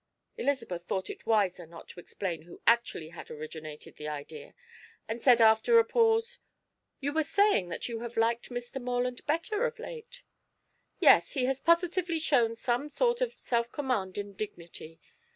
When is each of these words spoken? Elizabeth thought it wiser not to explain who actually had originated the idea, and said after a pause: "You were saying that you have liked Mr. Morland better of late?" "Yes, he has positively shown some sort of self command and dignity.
Elizabeth 0.35 0.85
thought 0.87 1.11
it 1.11 1.27
wiser 1.27 1.67
not 1.67 1.87
to 1.87 1.99
explain 1.99 2.41
who 2.41 2.59
actually 2.65 3.09
had 3.09 3.29
originated 3.29 3.97
the 3.97 4.07
idea, 4.07 4.55
and 5.07 5.21
said 5.21 5.39
after 5.39 5.77
a 5.77 5.83
pause: 5.85 6.39
"You 6.99 7.13
were 7.13 7.21
saying 7.21 7.69
that 7.69 7.87
you 7.87 7.99
have 7.99 8.17
liked 8.17 8.49
Mr. 8.49 8.81
Morland 8.81 9.23
better 9.27 9.63
of 9.67 9.77
late?" 9.77 10.23
"Yes, 10.99 11.33
he 11.33 11.45
has 11.45 11.59
positively 11.61 12.17
shown 12.17 12.55
some 12.55 12.89
sort 12.89 13.21
of 13.21 13.37
self 13.37 13.71
command 13.71 14.17
and 14.17 14.35
dignity. 14.35 14.99